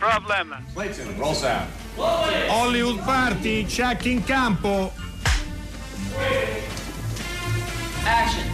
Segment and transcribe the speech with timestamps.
[0.00, 0.64] No problem.
[0.74, 1.68] Clayton, roll sound.
[1.96, 4.92] Hollywood Party, check in campo.
[8.04, 8.44] Action.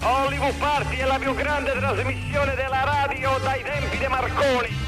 [0.00, 4.82] Hollywood Party è la più grande trasmissione della radio dai tempi di Marconi.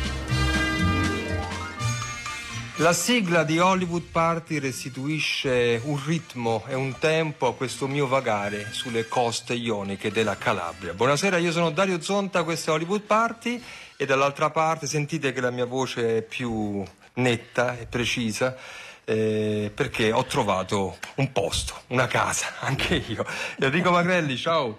[2.81, 8.67] La sigla di Hollywood Party restituisce un ritmo e un tempo a questo mio vagare
[8.71, 10.93] sulle coste ioniche della Calabria.
[10.93, 13.63] Buonasera, io sono Dario Zonta, questo è Hollywood Party
[13.97, 18.57] e dall'altra parte sentite che la mia voce è più netta e precisa.
[19.09, 23.25] Eh, perché ho trovato un posto, una casa, anche io.
[23.61, 24.79] Enrico Magrelli, ciao.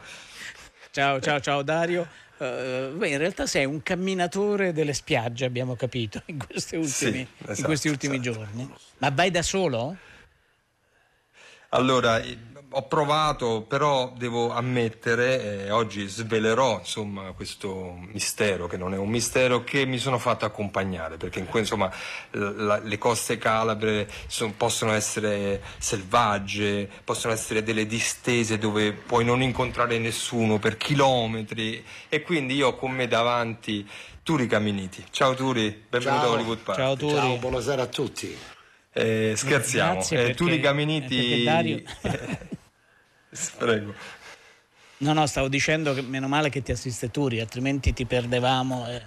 [0.91, 2.07] Ciao, ciao, ciao Dario.
[2.37, 7.59] Uh, beh, in realtà sei un camminatore delle spiagge, abbiamo capito, in, ultimi, sì, esatto,
[7.59, 8.37] in questi ultimi esatto.
[8.37, 8.73] giorni.
[8.99, 9.95] Ma vai da solo?
[11.69, 12.21] Allora,
[12.69, 19.09] ho provato, però devo ammettere, eh, oggi svelerò insomma, questo mistero, che non è un
[19.09, 21.89] mistero, che mi sono fatto accompagnare, perché in, insomma,
[22.31, 29.41] la, le coste calabre sono, possono essere selvagge, possono essere delle distese dove puoi non
[29.41, 33.87] incontrare nessuno per chilometri e quindi io ho con me davanti
[34.23, 35.05] Turi Caminiti.
[35.09, 36.31] Ciao Turi, benvenuto Ciao.
[36.31, 36.77] a Hollywood Park.
[36.79, 37.15] Ciao Turi.
[37.15, 38.37] Ciao, buonasera a tutti.
[38.91, 41.15] Eh, scherziamo, Grazie eh, perché- Turi eh, Caminiti...
[41.15, 41.81] perché Dario-
[43.57, 43.93] Prego.
[44.99, 49.01] No, no, stavo dicendo che meno male che ti assiste Turi, altrimenti ti perdevamo e,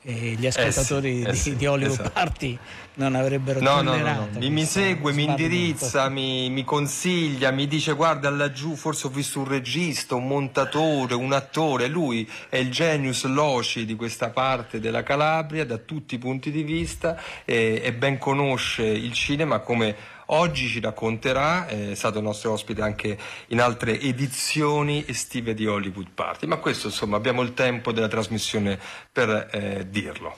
[0.00, 2.10] e gli ascoltatori eh di, sì, di Hollywood esatto.
[2.10, 2.58] Party
[2.94, 4.38] non avrebbero No, no, no, no.
[4.38, 9.40] Mi, mi segue, mi indirizza, mi, mi consiglia, mi dice guarda laggiù forse ho visto
[9.40, 15.02] un regista, un montatore, un attore, lui è il genius loci di questa parte della
[15.02, 20.68] Calabria da tutti i punti di vista e, e ben conosce il cinema come oggi
[20.68, 26.56] ci racconterà, è stato nostro ospite anche in altre edizioni estive di Hollywood Party, ma
[26.56, 28.78] questo insomma abbiamo il tempo della trasmissione
[29.12, 30.36] per eh, dirlo.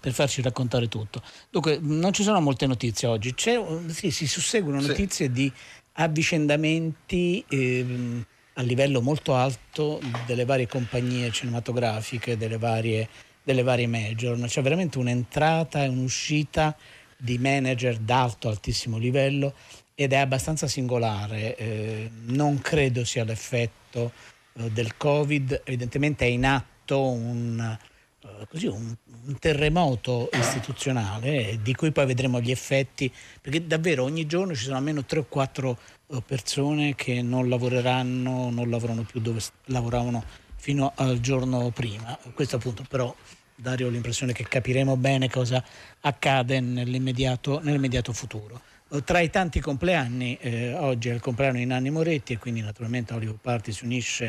[0.00, 1.20] per farci raccontare tutto.
[1.50, 4.88] Dunque, non ci sono molte notizie oggi, C'è, sì, si susseguono Sì.
[4.88, 5.52] notizie di
[5.94, 13.08] avvicendamenti ehm, a livello molto alto delle varie compagnie cinematografiche, delle varie,
[13.42, 14.38] delle varie major.
[14.46, 16.76] C'è veramente un'entrata e un'uscita
[17.18, 19.54] di manager d'alto, altissimo livello
[19.94, 21.56] ed è abbastanza singolare.
[21.56, 24.12] Eh, non credo sia l'effetto
[24.54, 27.76] eh, del Covid, evidentemente è in atto un,
[28.22, 28.94] eh, così, un,
[29.26, 34.64] un terremoto istituzionale eh, di cui poi vedremo gli effetti, perché davvero ogni giorno ci
[34.64, 35.78] sono almeno 3 o 4
[36.10, 40.22] eh, persone che non lavoreranno, non lavorano più dove lavoravano
[40.54, 42.16] fino al giorno prima.
[42.34, 43.14] Questo appunto però
[43.60, 45.62] Dario ho l'impressione che capiremo bene cosa
[46.02, 48.60] accade nell'immediato, nell'immediato futuro.
[48.90, 52.60] Eh, Tra i tanti compleanni, eh, oggi è il compleanno di Nanni Moretti e quindi
[52.60, 54.26] naturalmente Hollywood Party si unisce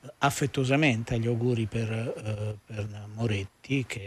[0.00, 4.04] eh, affettuosamente agli auguri per, eh, per Moretti che,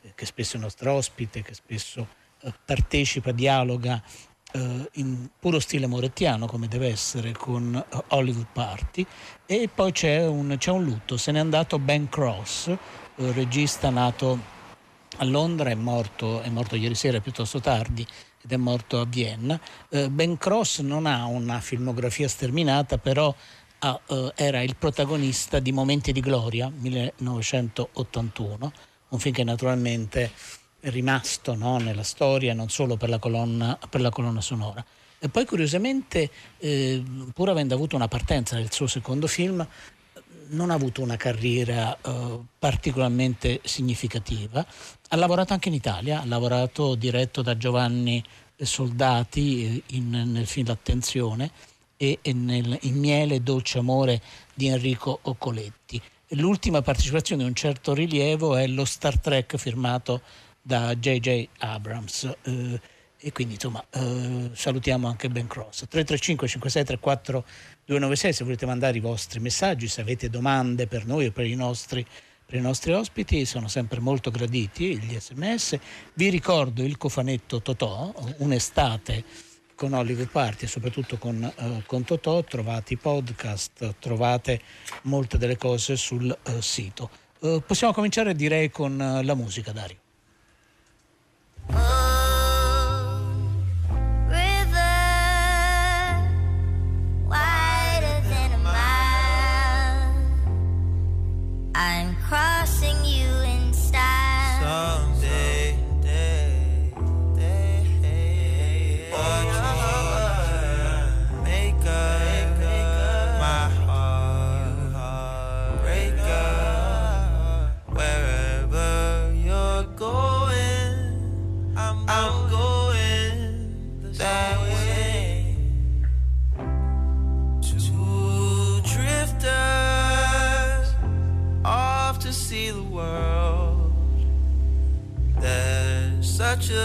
[0.00, 2.08] è- che spesso è nostro ospite, che spesso
[2.40, 4.02] eh, partecipa, dialoga
[4.50, 9.06] eh, in puro stile morettiano come deve essere con eh, Hollywood Party
[9.46, 12.76] e poi c'è un, c'è un lutto, se n'è andato Ben Cross,
[13.16, 14.38] regista nato
[15.18, 18.06] a Londra, è morto, è morto ieri sera piuttosto tardi
[18.42, 19.58] ed è morto a Vienna.
[19.88, 23.34] Eh, ben Cross non ha una filmografia sterminata, però
[23.80, 28.72] eh, era il protagonista di Momenti di Gloria, 1981,
[29.08, 30.30] un film che naturalmente
[30.80, 34.84] è rimasto no, nella storia non solo per la colonna, per la colonna sonora.
[35.18, 39.66] E poi curiosamente, eh, pur avendo avuto una partenza nel suo secondo film,
[40.48, 44.64] non ha avuto una carriera eh, particolarmente significativa.
[45.08, 48.22] Ha lavorato anche in Italia, ha lavorato diretto da Giovanni
[48.56, 51.50] Soldati eh, in- nel film L'Attenzione
[51.96, 54.20] e, e nel, in Miele Dolce Amore
[54.54, 56.00] di Enrico Occoletti.
[56.30, 60.22] L'ultima partecipazione di un certo rilievo è lo Star Trek firmato
[60.60, 61.48] da J.J.
[61.58, 62.36] Abrams.
[62.42, 62.80] eh,
[63.18, 67.44] e quindi insomma eh, salutiamo anche Ben Cross 335 5634
[67.86, 71.54] 296 se volete mandare i vostri messaggi se avete domande per noi o per i
[71.54, 72.04] nostri
[72.44, 75.78] per i nostri ospiti sono sempre molto graditi gli sms
[76.14, 79.24] vi ricordo il cofanetto Totò un'estate
[79.76, 82.42] con Hollywood Party e soprattutto con, eh, con Totò.
[82.42, 84.60] Trovate i podcast trovate
[85.02, 87.10] molte delle cose sul eh, sito.
[87.40, 89.98] Eh, possiamo cominciare direi con eh, la musica Dario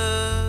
[0.02, 0.41] good.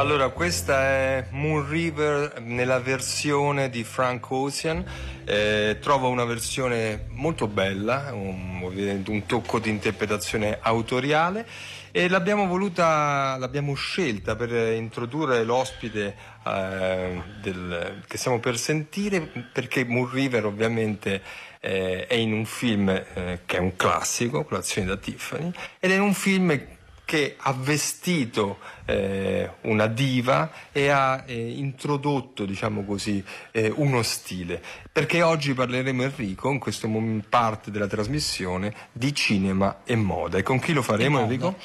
[0.00, 4.82] Allora, questa è Moon River nella versione di Frank Ocean.
[5.26, 11.46] Eh, trovo una versione molto bella, un, un tocco di interpretazione autoriale
[11.90, 16.16] e l'abbiamo voluta, l'abbiamo scelta per introdurre l'ospite
[16.46, 19.20] eh, del- che stiamo per sentire
[19.52, 21.20] perché Moon River ovviamente
[21.60, 25.98] eh, è in un film eh, che è un classico, Colazione da Tiffany, ed è
[25.98, 26.78] un film
[27.10, 33.20] che ha vestito eh, una diva e ha eh, introdotto, diciamo così,
[33.50, 34.62] eh, uno stile.
[34.92, 40.38] Perché oggi parleremo, Enrico, in questo mom- parte della trasmissione, di cinema e moda.
[40.38, 41.18] E con chi lo faremo.
[41.18, 41.56] Enrico?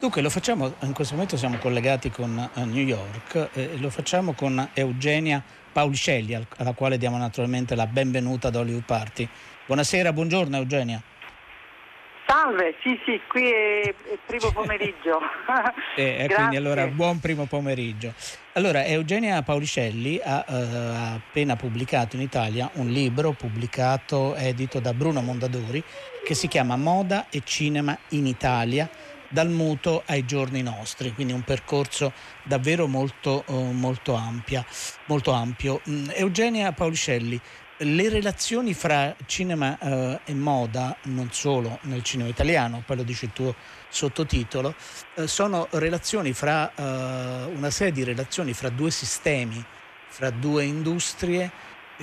[0.00, 4.32] Dunque lo facciamo, in questo momento siamo collegati con eh, New York eh, lo facciamo
[4.32, 5.40] con Eugenia
[5.70, 9.28] Paulicelli, al- alla quale diamo naturalmente la benvenuta ad Hollywood Party.
[9.64, 11.00] Buonasera, buongiorno Eugenia.
[12.32, 15.20] Salve, sì sì, qui è, è primo pomeriggio.
[15.94, 16.34] E, e Grazie.
[16.34, 18.14] quindi allora buon primo pomeriggio.
[18.54, 24.94] Allora, Eugenia Paulicelli ha, eh, ha appena pubblicato in Italia un libro pubblicato, edito da
[24.94, 25.84] Bruno Mondadori,
[26.24, 28.88] che si chiama Moda e Cinema in Italia,
[29.32, 32.12] dal muto ai giorni nostri, quindi un percorso
[32.42, 34.64] davvero molto, eh, molto, ampia,
[35.06, 35.80] molto ampio.
[35.88, 37.40] Mm, Eugenia Paulicelli,
[37.84, 43.26] le relazioni fra cinema eh, e moda, non solo nel cinema italiano, poi lo dice
[43.26, 43.54] il tuo
[43.88, 44.74] sottotitolo,
[45.14, 49.64] eh, sono relazioni fra eh, una serie di relazioni fra due sistemi,
[50.08, 51.50] fra due industrie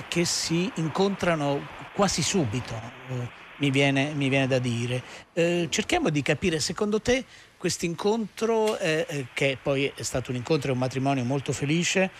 [0.08, 2.74] che si incontrano quasi subito,
[3.08, 5.02] eh, mi, viene, mi viene da dire.
[5.32, 7.24] Eh, cerchiamo di capire, secondo te,
[7.56, 12.10] questo incontro, eh, che poi è stato un incontro e un matrimonio molto felice,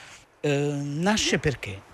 [0.40, 1.88] eh, nasce perché?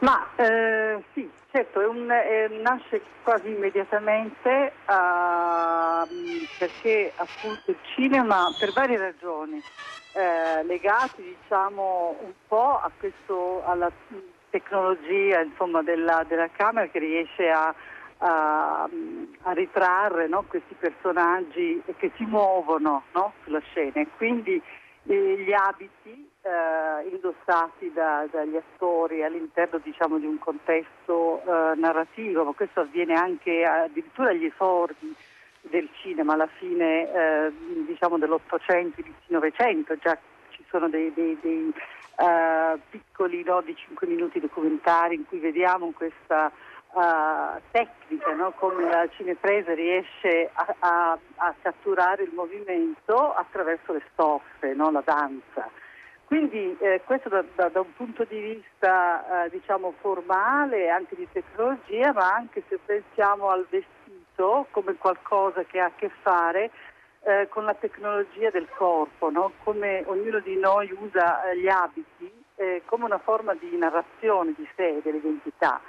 [0.00, 6.06] Ma eh, sì, certo, un- è- nasce quasi immediatamente ah,
[6.58, 9.62] perché appunto il cinema, per varie ragioni,
[10.12, 13.90] eh, legati diciamo un po' questo, alla
[14.50, 17.74] tecnologia insomma, della, della camera che riesce a,
[18.18, 18.88] a-
[19.42, 23.92] a ritrarre no, questi personaggi che si muovono no, sulla scena.
[23.94, 24.62] E quindi
[25.08, 32.44] eh, gli abiti eh, indossati da- dagli attori all'interno diciamo, di un contesto eh, narrativo,
[32.44, 35.14] ma questo avviene anche addirittura agli esordi
[35.62, 37.52] del cinema alla fine eh,
[37.86, 40.16] diciamo dell'Ottocento, inizio Novecento, già
[40.50, 41.72] ci sono dei, dei- dei,
[42.18, 46.48] eh, piccoli no, di 5 minuti documentari in cui vediamo questa
[46.96, 48.52] eh, tecnica, no?
[48.52, 54.90] come la cinepresa riesce a, a- a catturare il movimento attraverso le stoffe, no?
[54.92, 55.68] la danza.
[56.26, 61.28] Quindi eh, questo da, da- da un punto di vista eh, diciamo formale, anche di
[61.30, 66.70] tecnologia, ma anche se pensiamo al vestito come qualcosa che ha a che fare
[67.20, 69.52] eh, con la tecnologia del corpo, no?
[69.62, 74.68] come ognuno di noi usa eh, gli abiti eh, come una forma di narrazione di
[74.74, 75.80] sé, dell'identità.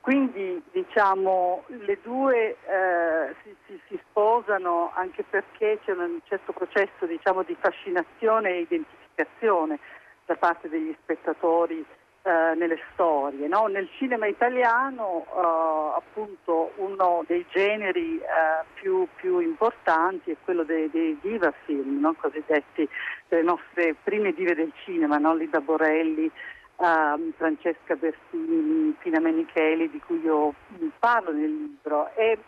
[0.00, 7.06] Quindi diciamo le due eh, si, si- si sposano anche perché c'è un certo processo
[7.06, 8.66] diciamo, di fascinazione e
[9.14, 9.78] identificazione
[10.26, 11.84] da parte degli spettatori
[12.22, 13.46] eh, nelle storie.
[13.46, 13.66] no?
[13.66, 20.90] Nel cinema italiano eh, appunto uno dei generi eh, più, più importanti è quello dei,
[20.90, 22.14] dei diva film, no?
[22.14, 22.88] cosiddetti
[23.28, 25.34] delle nostre prime dive del cinema, no?
[25.34, 26.30] Lida Borelli,
[26.80, 30.54] ehm, Francesca Bertini, Pina Menicheli di cui io
[30.98, 32.10] parlo nel libro.
[32.14, 32.38] E,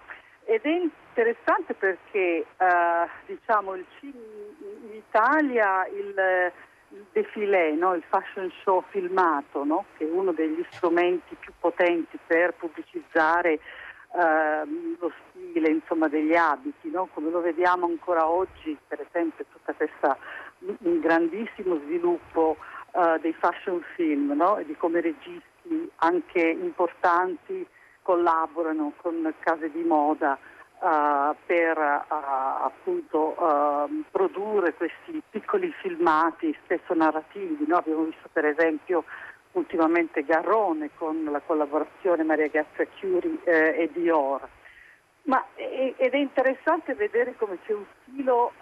[0.48, 6.52] ed è interessante perché eh, diciamo, il in Italia il
[6.90, 7.94] il defilé, no?
[7.94, 9.86] il fashion show filmato, no?
[9.96, 14.62] che è uno degli strumenti più potenti per pubblicizzare eh,
[14.98, 17.08] lo stile insomma, degli abiti, no?
[17.12, 20.16] come lo vediamo ancora oggi, per esempio tutta questa
[20.60, 22.56] un grandissimo sviluppo
[22.92, 27.66] eh, dei fashion film e di come registi anche importanti
[28.06, 30.38] collaborano con case di moda
[30.78, 32.14] uh, per uh,
[32.64, 37.64] appunto uh, produrre questi piccoli filmati spesso narrativi.
[37.66, 37.78] No?
[37.78, 39.02] Abbiamo visto per esempio
[39.52, 44.48] ultimamente Garrone con la collaborazione Maria Grazia Chiuri eh, e Dior.
[45.22, 48.52] Ma, ed è interessante vedere come c'è un filo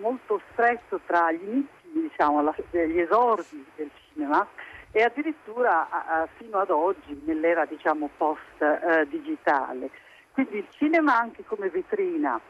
[0.00, 4.44] molto stretto tra gli inizi, diciamo, la, gli esordi del cinema
[4.92, 9.86] e addirittura fino ad oggi nell'era diciamo, post-digitale.
[9.86, 9.90] Eh,
[10.32, 12.40] quindi il cinema anche come vetrina,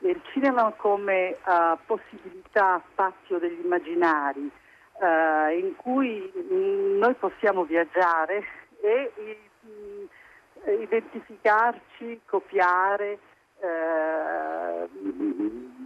[0.00, 4.50] il cinema come uh, possibilità, spazio degli immaginari,
[4.94, 8.44] uh, in cui mh, noi possiamo viaggiare
[8.80, 9.12] e
[9.60, 13.18] mh, identificarci, copiare,
[13.60, 14.88] uh,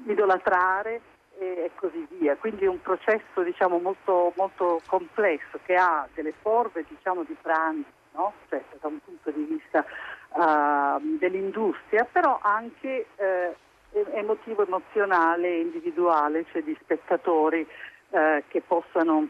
[0.07, 1.01] idolatrare
[1.43, 2.37] e, così via.
[2.37, 7.89] Quindi è un processo diciamo, molto, molto, complesso che ha delle forme diciamo, di pranzo,
[8.13, 8.33] no?
[8.49, 9.85] cioè, da un punto di vista
[10.31, 13.55] uh, dell'industria, però anche eh,
[13.93, 17.67] emotivo, emozionale, individuale, cioè di spettatori
[18.11, 19.29] eh, che possano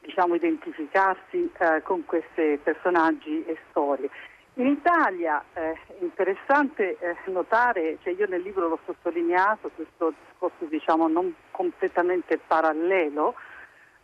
[0.00, 4.10] diciamo, identificarsi eh, con questi personaggi e storie.
[4.54, 10.64] In Italia eh, è interessante eh, notare, cioè io nel libro l'ho sottolineato, questo discorso
[10.66, 13.34] diciamo, non completamente parallelo,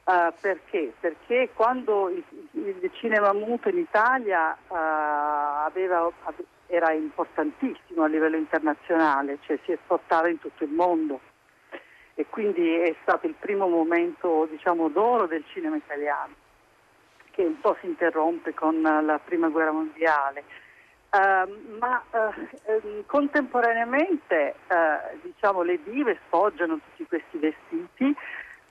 [0.08, 0.94] Uh, perché?
[0.98, 4.74] Perché quando il, il, cinema muto in Italia uh,
[5.66, 6.10] aveva,
[6.66, 11.20] era importantissimo a livello internazionale, cioè si esportava in tutto il mondo
[12.14, 16.32] e quindi è stato il primo momento diciamo, d'oro del cinema italiano
[17.38, 20.42] che un po' si interrompe con la prima guerra mondiale.
[21.10, 28.14] Uh, ma uh, contemporaneamente uh, diciamo, le dive sfoggiano tutti questi vestiti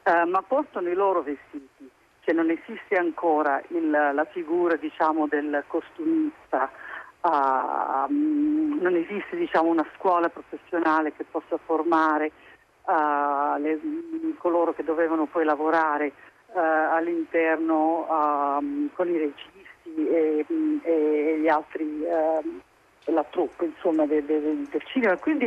[0.03, 1.89] eh, ma portano i loro vestiti,
[2.21, 6.71] cioè non esiste ancora il, la figura diciamo, del costumista,
[7.21, 12.31] uh, non esiste diciamo, una scuola professionale che possa formare
[13.57, 13.79] le,
[14.37, 16.13] coloro che dovevano poi lavorare
[16.59, 19.65] all'interno um, con i registi
[20.09, 20.45] e,
[20.83, 22.61] e gli altri, ehm,
[23.05, 25.17] la troupe insomma, del, del, del cinema.
[25.17, 25.45] Quindi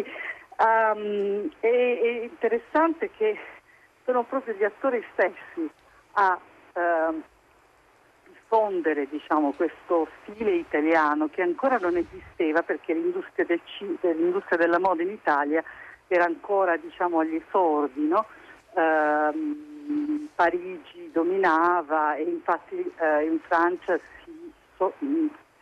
[0.59, 3.39] um, è, è interessante che
[4.05, 5.71] sono proprio gli attori stessi
[6.13, 6.39] a
[6.73, 7.23] eh,
[8.27, 13.61] diffondere diciamo, questo stile italiano che ancora non esisteva perché l'industria, del,
[14.01, 15.63] l'industria della moda in Italia
[16.09, 18.09] era ancora diciamo, agli esordi.
[18.09, 18.27] No?
[18.75, 19.69] Eh,
[20.35, 24.93] Parigi dominava e infatti eh, in Francia si, so,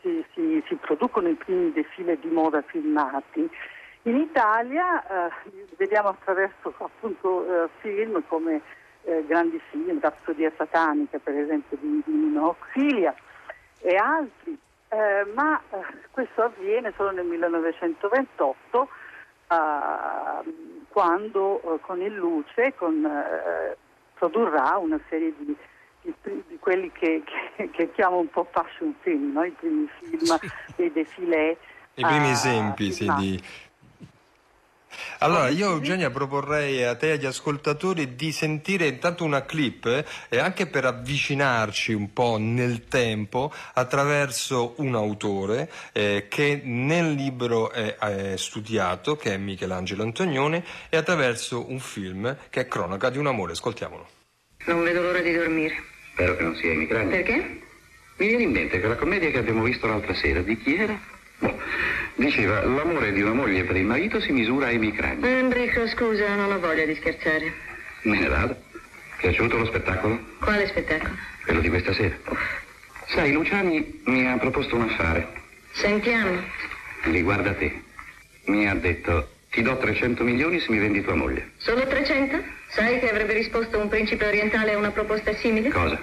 [0.00, 3.50] si, si, si producono i primi defile di moda filmati.
[4.02, 5.32] In Italia eh,
[5.76, 8.62] vediamo attraverso appunto eh, film come
[9.02, 13.14] eh, grandi film, Rapsodia satanica per esempio di, di Nino Auxilia
[13.80, 14.56] e altri,
[14.88, 15.78] eh, ma eh,
[16.10, 18.88] questo avviene solo nel 1928
[19.48, 23.04] eh, quando con il Luce con,
[24.18, 25.56] produrrà una serie di,
[26.02, 26.14] di,
[26.48, 27.22] di quelli che,
[27.56, 29.44] che, che, chiamo un po' fashion film, no?
[29.44, 30.50] i primi film sì.
[30.76, 31.56] dei defilé.
[31.94, 33.42] I primi esempi sì, di
[35.20, 40.04] allora, io Eugenia proporrei a te e agli ascoltatori di sentire intanto una clip eh,
[40.28, 47.70] e anche per avvicinarci un po' nel tempo attraverso un autore eh, che nel libro
[47.72, 53.18] è, è, studiato, che è Michelangelo Antonioni, e attraverso un film che è Cronaca di
[53.18, 53.52] un amore.
[53.52, 54.08] Ascoltiamolo.
[54.66, 55.74] Non vedo l'ora di dormire.
[56.12, 57.16] Spero che non sia emigrante.
[57.22, 57.60] Perché?
[58.18, 61.17] Mi viene in mente che la commedia che abbiamo visto l'altra sera, di chi era?
[61.38, 61.58] Boh,
[62.16, 65.26] diceva, l'amore di una moglie per il marito si misura ai micrani.
[65.26, 67.52] Enrico, scusa, non ho voglia di scherzare.
[68.02, 68.56] Me ne vado.
[69.18, 70.18] Piaciuto lo spettacolo?
[70.40, 71.14] Quale spettacolo?
[71.44, 72.16] Quello di questa sera.
[73.08, 75.26] Sai, Luciani mi ha proposto un affare.
[75.72, 76.42] Sentiamo.
[77.02, 77.82] Riguarda te.
[78.44, 81.52] Mi ha detto, Ti do 300 milioni se mi vendi tua moglie.
[81.56, 82.42] Solo 300?
[82.68, 85.70] Sai che avrebbe risposto un principe orientale a una proposta simile?
[85.70, 85.98] Cosa?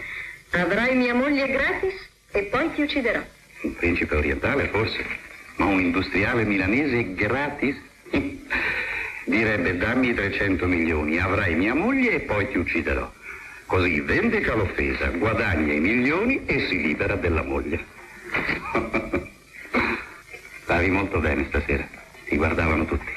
[0.51, 1.93] Avrai mia moglie gratis
[2.31, 3.21] e poi ti ucciderò.
[3.65, 5.03] Un principe orientale, forse?
[5.55, 7.75] Ma un industriale milanese gratis?
[9.25, 13.11] Direbbe dammi 300 milioni, avrai mia moglie e poi ti ucciderò.
[13.65, 17.83] Così vendica l'offesa, guadagna i milioni e si libera della moglie.
[20.61, 21.87] Stavi molto bene stasera.
[22.25, 23.11] Ti guardavano tutti.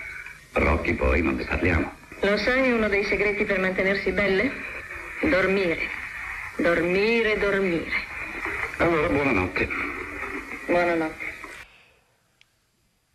[0.52, 1.92] Rocchi poi non ne parliamo.
[2.20, 4.50] Lo sai uno dei segreti per mantenersi belle?
[5.20, 5.78] Dormire.
[6.56, 8.06] Dormire, dormire.
[8.78, 9.97] Allora, buonanotte.
[10.68, 11.36] Buonanotte.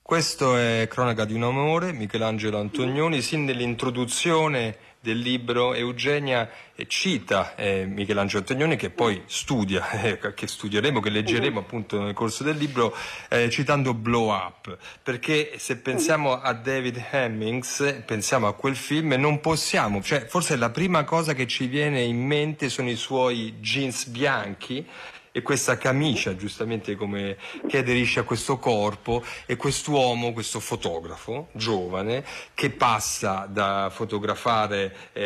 [0.02, 6.50] Questo è Cronaca di un amore, Michelangelo Antonioni, sin nell'introduzione del libro Eugenia
[6.88, 12.44] cita eh, Michelangelo Antonioni che poi studia, eh, che studieremo, che leggeremo appunto nel corso
[12.44, 12.96] del libro,
[13.30, 19.40] eh, citando Blow Up, perché se pensiamo a David Hemmings, pensiamo a quel film, non
[19.42, 24.08] possiamo, cioè forse la prima cosa che ci viene in mente sono i suoi jeans
[24.08, 24.88] bianchi,
[25.36, 27.38] e questa camicia, giustamente come
[27.68, 32.24] che aderisce a questo corpo, e quest'uomo, questo fotografo giovane,
[32.54, 35.22] che passa da fotografare eh,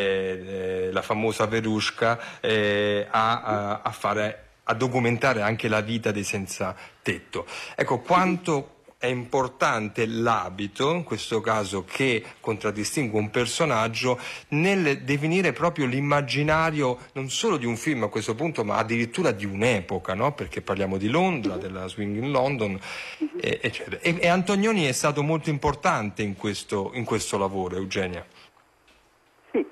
[0.88, 6.24] eh, la famosa Verushka eh, a, a, a fare a documentare anche la vita dei
[6.24, 7.46] senza tetto.
[7.76, 15.86] Ecco, quanto è importante l'abito, in questo caso che contraddistingue un personaggio, nel definire proprio
[15.86, 20.34] l'immaginario non solo di un film a questo punto, ma addirittura di un'epoca, no?
[20.34, 22.80] perché parliamo di Londra, della Swing in London,
[23.40, 24.00] eccetera.
[24.00, 28.26] E, e Antonioni è stato molto importante in questo, in questo lavoro, Eugenia.
[29.52, 29.64] Sì,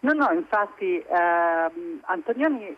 [0.00, 2.76] no, no, infatti ehm, Antonioni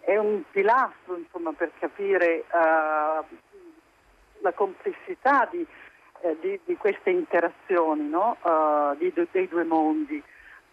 [0.00, 3.44] è un pilastro insomma, per capire eh,
[4.46, 5.66] la complessità di,
[6.20, 8.36] eh, di, di queste interazioni no?
[8.42, 10.22] uh, di, dei due mondi.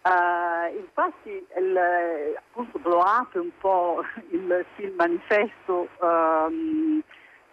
[0.02, 1.78] Uh, infatti il,
[2.36, 2.78] appunto
[3.32, 7.02] è un po' il film manifesto um,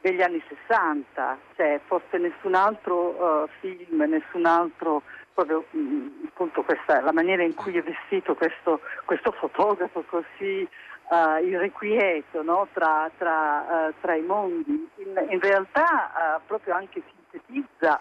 [0.02, 5.02] degli anni 60, cioè forse nessun altro uh, film, nessun altro
[5.34, 10.68] proprio mh, appunto questa, la maniera in cui è vestito questo, questo fotografo così
[11.12, 12.68] uh, irrequieto no?
[12.74, 18.00] tra, tra, uh, tra, i mondi, in, in realtà uh, proprio anche sintetizza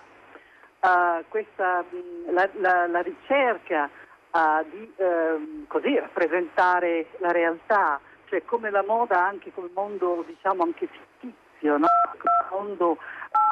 [1.29, 3.90] questa, mh, la, la, la, ricerca
[4.70, 10.88] di ehm, così, rappresentare la realtà, cioè come la moda anche come mondo diciamo anche
[10.88, 11.87] fittizio, no?
[12.14, 12.96] un mondo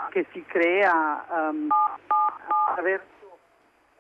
[0.09, 1.67] che si crea um,
[2.69, 3.18] attraverso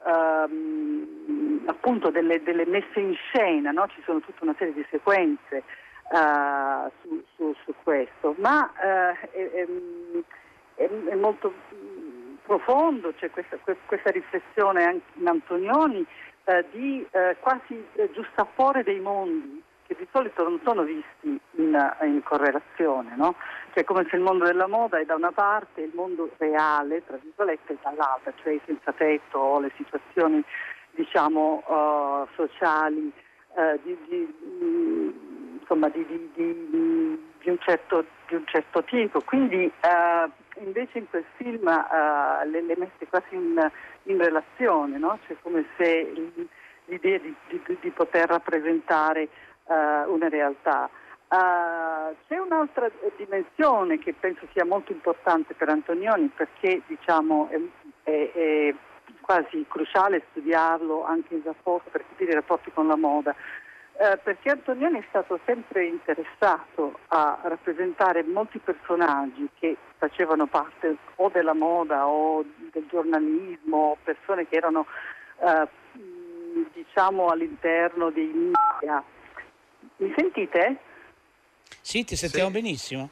[0.06, 3.87] ehm, appunto delle, delle, messe in scena, no?
[3.88, 9.66] ci sono tutta una serie di sequenze eh, su, su, su, questo, ma eh, è,
[10.74, 11.52] è, è, molto
[12.42, 16.06] profondo, c'è questa, questa riflessione anche in Antonioni
[16.44, 22.22] eh, di eh, quasi giustapporre dei mondi che di solito non sono visti in, in
[22.22, 23.35] correlazione, no?
[23.72, 27.03] cioè come se il mondo della moda è da una parte e il mondo reale,
[27.07, 30.44] tra virgolette, è dall'altra, cioè i senza tetto o le situazioni
[30.90, 33.11] diciamo uh, sociali
[33.55, 39.22] uh, di, di, insomma, di, di, un certo, di, un certo, tipo.
[39.22, 43.70] Quindi uh, invece in quel film le, le mette quasi in,
[44.03, 45.18] in relazione, no?
[45.27, 46.12] cioè come se
[46.87, 49.29] l'idea di, poter rappresentare
[49.68, 50.88] uh, una realtà.
[51.28, 57.61] Uh, c'è un'altra dimensione che penso sia molto importante per Antonioni perché diciamo, è,
[58.11, 58.74] è, è
[59.20, 63.35] quasi cruciale studiarlo anche in rapporto, per capire i rapporti con la moda.
[63.92, 71.28] Uh, perché Antonioni è stato sempre interessato a rappresentare molti personaggi che facevano parte o
[71.31, 74.87] della moda o del giornalismo, persone che erano
[75.38, 75.68] uh,
[76.72, 79.02] diciamo all'interno dei media
[79.98, 80.78] mi sentite?
[81.80, 82.54] Sì, ti sentiamo sì.
[82.54, 83.11] benissimo.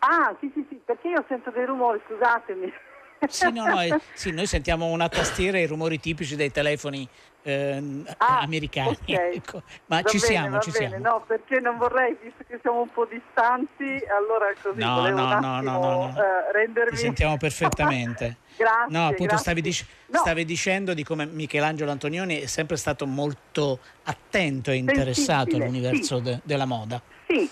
[0.00, 2.72] Ah, sì, sì, sì, perché io sento dei rumori, scusatemi.
[3.28, 7.08] Sì, no, no, eh, sì, noi sentiamo una tastiera e i rumori tipici dei telefoni
[7.46, 8.98] eh, ah, americani.
[9.02, 9.34] Okay.
[9.36, 9.62] Ecco.
[9.86, 10.88] Ma va ci bene, siamo, ci bene.
[10.88, 11.08] siamo.
[11.08, 15.40] No, perché non vorrei, visto che siamo un po' distanti, allora così no, no, no,
[15.40, 16.04] no, no, no.
[16.08, 16.90] Uh, rendermi...
[16.90, 18.38] Ti sentiamo perfettamente.
[18.56, 19.38] grazie, No, appunto grazie.
[19.38, 20.18] stavi, dic- No.
[20.18, 26.16] stavi dicendo di come Michelangelo Antonioni è sempre stato molto attento e interessato Sensibile, all'universo
[26.16, 26.22] sì.
[26.22, 27.00] de- della moda.
[27.28, 27.48] Sì,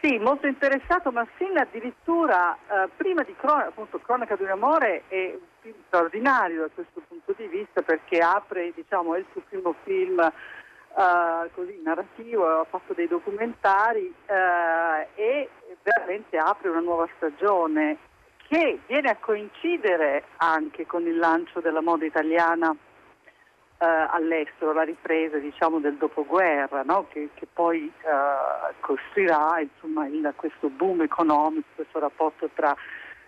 [0.00, 5.02] sì, molto interessato, ma sin addirittura eh, prima di Cronaca, appunto, Cronaca di un amore
[5.10, 9.74] un film straordinario da questo punto di vista perché apre, diciamo, è il suo primo
[9.82, 15.48] film eh, così narrativo, ha fatto dei documentari eh, e
[15.82, 17.98] veramente apre una nuova stagione
[18.46, 25.36] che viene a coincidere anche con il lancio della moda italiana eh, all'estero, la ripresa
[25.38, 27.08] diciamo, del dopoguerra, no?
[27.08, 32.74] che, che, poi eh, costruirà insomma, il, questo boom economico, questo rapporto tra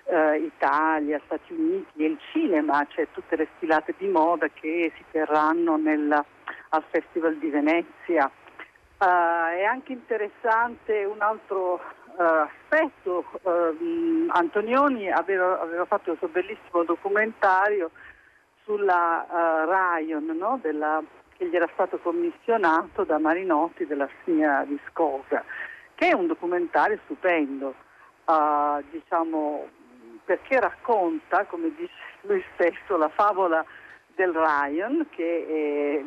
[0.09, 5.05] eh, Italia, Stati Uniti e il cinema, cioè tutte le sfilate di moda che si
[5.11, 6.25] terranno nel,
[6.71, 8.31] al Festival di Venezia.
[8.99, 16.83] Uh, è anche interessante un altro uh, aspetto, uh, Antonioni aveva, aveva, fatto suo bellissimo
[16.83, 17.90] documentario
[18.64, 19.25] sulla
[19.66, 20.59] Ryan, no?
[20.61, 21.01] della,
[21.37, 25.42] che gli era stato commissionato da Marinotti della signora Viscosa,
[25.94, 27.75] che è un documentario stupendo,
[28.90, 29.68] diciamo,
[30.29, 31.91] perché racconta, come dice
[32.23, 33.64] lui stesso, la favola
[34.14, 36.05] del Ryan che eh,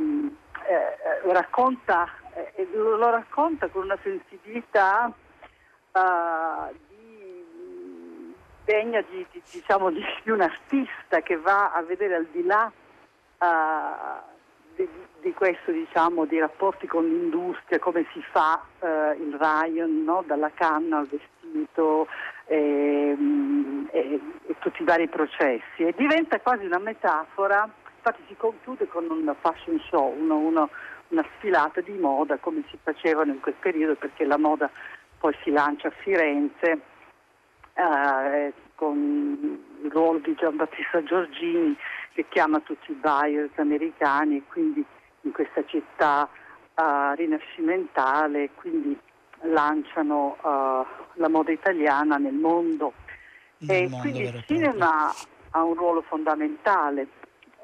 [0.67, 2.07] eh, racconta,
[2.53, 5.11] eh, lo racconta con una sensibilità
[5.91, 12.43] uh, di, degna di, di, diciamo, di, un artista che va a vedere al di
[12.43, 12.71] là
[13.39, 14.85] uh,
[15.21, 18.87] di, questo, diciamo, di rapporti con l'industria, come si fa uh,
[19.19, 20.23] il Ryan no?
[20.27, 22.07] dalla canna al vestito
[22.51, 23.17] e,
[23.91, 25.83] e, e tutti i vari processi.
[25.83, 27.69] E diventa quasi una metafora
[28.03, 30.69] infatti si conclude con un fashion show, uno, uno,
[31.09, 34.69] una sfilata di moda come si facevano in quel periodo perché la moda
[35.19, 36.79] poi si lancia a Firenze
[37.75, 41.77] eh, con il ruolo di Giambattista Giorgini
[42.13, 44.83] che chiama tutti i buyers americani e quindi
[45.21, 46.27] in questa città
[46.73, 48.97] uh, rinascimentale quindi
[49.43, 52.93] lanciano uh, la moda italiana nel mondo.
[53.59, 55.13] Nel e mondo quindi il cinema
[55.51, 57.07] ha un ruolo fondamentale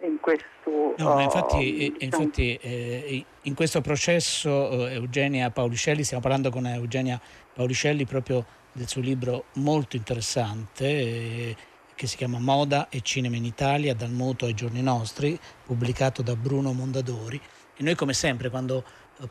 [0.02, 6.52] in questo no, infatti, uh, infatti eh, in questo processo eh, Eugenia Paulicelli stiamo parlando
[6.52, 7.20] con Eugenia
[7.54, 11.56] Paulicelli proprio del suo libro molto interessante eh,
[11.96, 16.36] che si chiama Moda e cinema in Italia dal moto ai giorni nostri pubblicato da
[16.36, 17.42] Bruno Mondadori.
[17.76, 18.84] E noi come sempre quando eh,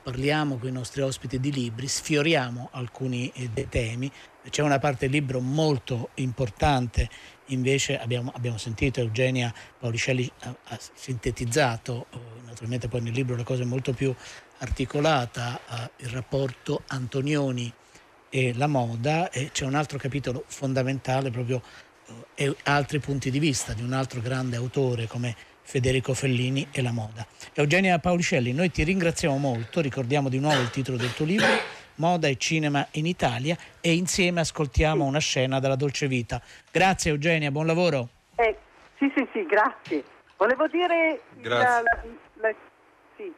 [0.03, 4.11] parliamo con i nostri ospiti di libri, sfioriamo alcuni eh, dei temi.
[4.49, 7.09] C'è una parte del libro molto importante,
[7.47, 13.45] invece abbiamo, abbiamo sentito Eugenia Paulicelli ha, ha sintetizzato, eh, naturalmente poi nel libro la
[13.45, 14.15] cosa è molto più
[14.59, 15.61] articolata,
[15.97, 17.73] il rapporto Antonioni
[18.31, 21.63] e la moda e c'è un altro capitolo fondamentale proprio
[22.35, 26.93] e altri punti di vista di un altro grande autore come Federico Fellini e la
[26.93, 27.27] moda.
[27.53, 31.47] Eugenia Paulicelli, noi ti ringraziamo molto, ricordiamo di nuovo il titolo del tuo libro,
[31.97, 36.41] Moda e cinema in Italia e insieme ascoltiamo una scena della dolce vita.
[36.71, 38.09] Grazie Eugenia, buon lavoro.
[38.37, 38.57] Eh,
[38.99, 40.05] sì, sì, sì, grazie.
[40.37, 41.21] Volevo dire...
[41.41, 41.65] Grazie.
[41.65, 42.55] La, la, la,
[43.17, 43.33] sì.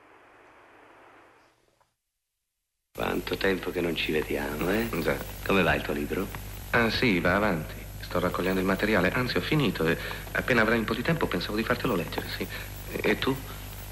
[2.93, 4.87] Quanto tempo che non ci vediamo, eh?
[5.01, 5.17] Già.
[5.47, 6.27] Come va il tuo libro?
[6.73, 7.88] Ah sì, va avanti.
[8.09, 9.95] Sto raccogliendo il materiale, anzi ho finito e
[10.33, 12.47] appena avrai un po' di tempo pensavo di fartelo leggere, sì.
[12.91, 13.37] E, e tu?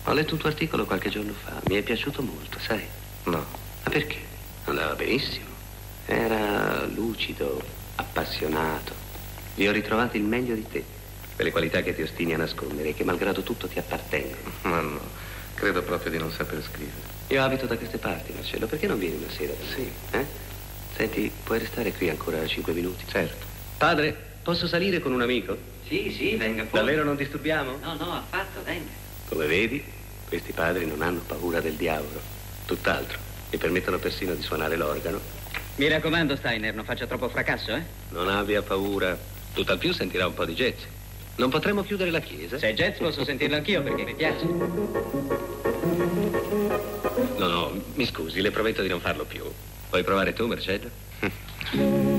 [0.04, 2.82] Ho letto un tuo articolo qualche giorno fa, mi è piaciuto molto, sai?
[3.24, 3.44] No.
[3.84, 4.16] Ma perché?
[4.64, 5.44] Andava benissimo.
[6.06, 7.62] Era lucido,
[7.96, 8.94] appassionato.
[9.54, 10.82] Vi ho ritrovato il meglio di te,
[11.34, 14.50] quelle qualità che ti ostini a nascondere e che malgrado tutto ti appartengono.
[14.62, 15.00] Ma no,
[15.52, 17.14] credo proprio di non saper scrivere.
[17.28, 19.52] Io abito da queste parti, Marcello, perché non vieni una sera?
[19.74, 19.90] Sì.
[20.12, 20.24] Eh?
[20.94, 23.04] Senti, puoi restare qui ancora cinque minuti?
[23.06, 23.55] Certo.
[23.78, 25.56] Padre, posso salire con un amico?
[25.86, 26.84] Sì, sì, venga fuori.
[26.84, 27.78] Davvero non disturbiamo?
[27.82, 28.90] No, no, affatto, venga.
[29.28, 29.82] Come vedi,
[30.28, 32.20] questi padri non hanno paura del diavolo.
[32.64, 33.18] Tutt'altro.
[33.50, 35.20] Mi permettono persino di suonare l'organo.
[35.76, 37.82] Mi raccomando, Steiner, non faccia troppo fracasso, eh?
[38.10, 39.16] Non abbia paura.
[39.52, 40.82] Tutt'al più sentirà un po' di jazz.
[41.36, 42.58] Non potremmo chiudere la chiesa?
[42.58, 44.44] Se è jazz posso sentirlo anch'io perché mi piace.
[47.36, 49.42] No, no, mi scusi, le prometto di non farlo più.
[49.90, 50.48] Vuoi provare tu,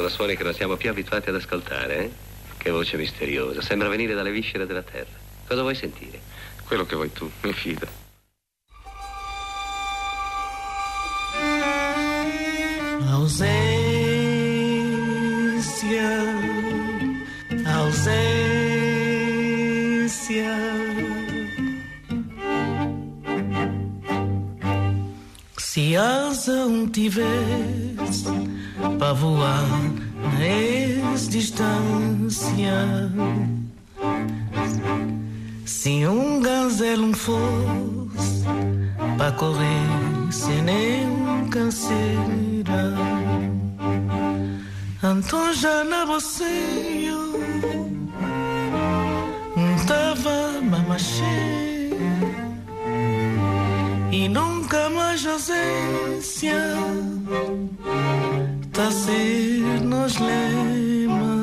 [0.00, 2.10] Sono suoni che non siamo più abituati ad ascoltare, eh?
[2.56, 5.12] Che voce misteriosa, sembra venire dalle viscere della terra.
[5.46, 6.18] Cosa vuoi sentire?
[6.66, 7.86] Quello che vuoi tu, mi fido.
[13.10, 13.60] Ausência,
[17.66, 18.48] ausência.
[25.58, 28.59] Se asa um tivesse
[28.98, 29.64] para voar
[30.38, 32.72] mais distância.
[35.64, 38.44] Se um gazelo fosse
[39.16, 42.94] para correr sem nem canseira,
[45.02, 47.10] então já na você
[49.56, 51.70] não tava mamachê.
[54.12, 56.54] e nunca mais ausência
[58.72, 61.40] tá ser nos lema.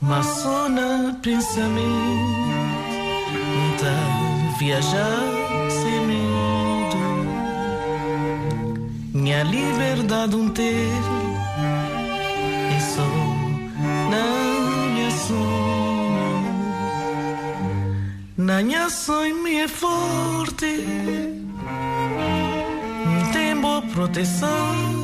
[0.00, 1.82] Mas só na pensamento
[3.80, 5.22] tá viajar
[5.70, 6.98] sem medo.
[9.14, 11.02] Minha liberdade um ter.
[12.76, 13.08] E só
[14.10, 14.24] na
[14.92, 15.82] minha sono
[18.36, 20.84] na minha sonho me é forte.
[23.32, 25.01] Tem boa proteção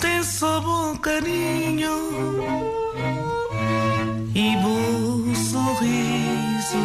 [0.00, 1.90] tem só bom carinho
[4.34, 6.78] e bom sorriso.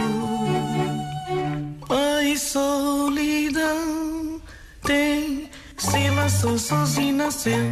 [1.90, 4.42] Ai solidão
[4.84, 7.66] tem cima só sozinho nasceu.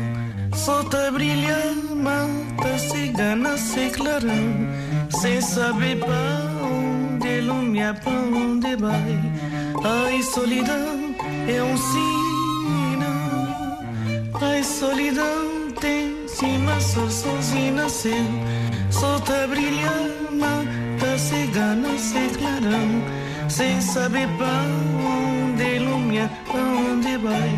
[0.89, 4.67] Tá brilha mata cigana se clarão
[5.09, 9.19] sem saber pra onde ilumina pra onde vai.
[9.83, 11.15] Ai solidão
[11.47, 12.22] é um sino
[14.49, 18.25] ai solidão tem cima só sozinho nasceu
[18.89, 19.91] só tá brilha
[20.31, 22.89] mata cigana se clarão.
[23.49, 24.61] Sem saber pra
[25.05, 27.51] onde ilumina pra onde vai.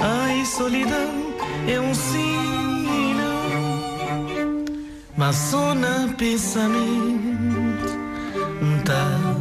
[0.00, 1.34] Ai solidão
[1.66, 2.44] é um sino
[5.16, 7.86] mas só na pensamento
[8.84, 9.33] tá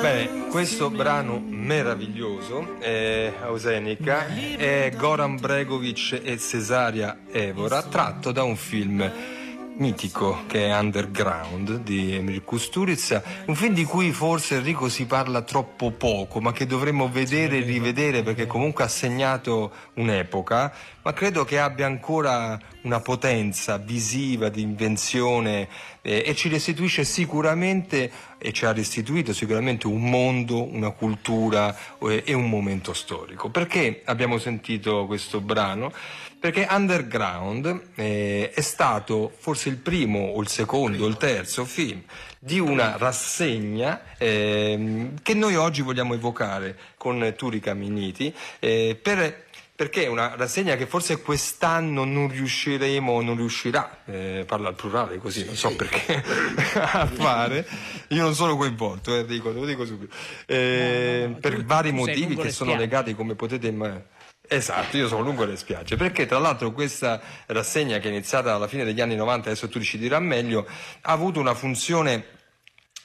[0.00, 8.56] Bene, questo brano meraviglioso, eh, Ausenica, è Goran Bregovic e Cesaria Evora, tratto da un
[8.56, 9.41] film
[9.76, 15.42] mitico che è Underground di Emil Kusturica, un film di cui forse Enrico si parla
[15.42, 21.44] troppo poco, ma che dovremmo vedere e rivedere perché comunque ha segnato un'epoca, ma credo
[21.44, 25.68] che abbia ancora una potenza visiva di invenzione
[26.02, 32.22] eh, e ci restituisce sicuramente e ci ha restituito sicuramente un mondo, una cultura eh,
[32.26, 33.50] e un momento storico.
[33.50, 35.92] Perché abbiamo sentito questo brano?
[36.42, 42.02] Perché Underground eh, è stato forse il primo o il secondo o il terzo film
[42.36, 49.44] di una rassegna ehm, che noi oggi vogliamo evocare con Turi Caminiti eh, per
[49.76, 55.18] perché è una rassegna che forse quest'anno non riusciremo, non riuscirà, eh, parlo al plurale
[55.18, 56.22] così, non so perché,
[56.74, 57.66] a fare.
[58.08, 60.14] Io non sono coinvolto, Enrico, te lo dico subito,
[60.46, 64.20] Eh, per vari tu motivi che sono legati, come potete immaginare.
[64.52, 68.68] Esatto, io sono lungo le spiagge, perché tra l'altro questa rassegna che è iniziata alla
[68.68, 70.66] fine degli anni 90, adesso tu ci dirà meglio,
[71.00, 72.26] ha avuto una funzione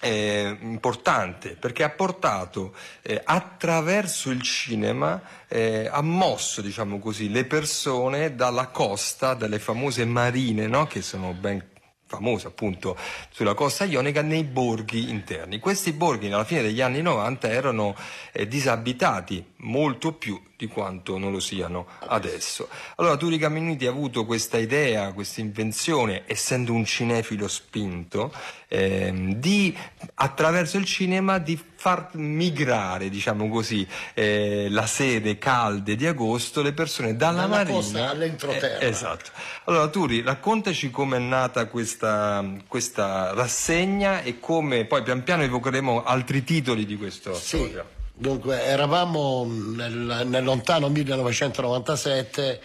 [0.01, 7.45] eh, importante perché ha portato eh, attraverso il cinema, eh, ha mosso diciamo così, le
[7.45, 10.85] persone dalla costa, dalle famose marine no?
[10.85, 11.63] che sono ben
[12.07, 12.97] famose appunto
[13.29, 15.59] sulla costa ionica nei borghi interni.
[15.59, 17.95] Questi borghi alla fine degli anni 90 erano
[18.31, 22.67] eh, disabitati molto più di quanto non lo siano adesso.
[22.95, 28.33] Allora Turi Caminiti ha avuto questa idea, questa invenzione, essendo un cinefilo spinto,
[28.67, 29.77] ehm, di
[30.15, 36.73] attraverso il cinema di far migrare, diciamo così, eh, la sede calde di agosto le
[36.73, 38.79] persone dalla, Dalla marina costa all'entroterra.
[38.79, 39.29] Eh, esatto.
[39.65, 46.03] Allora Turi, raccontaci come è nata questa, questa rassegna e come poi pian piano evocheremo
[46.03, 47.79] altri titoli di questo Sì,
[48.17, 52.61] dunque eravamo nel, nel lontano 1997,